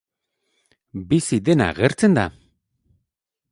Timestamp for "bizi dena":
1.11-1.65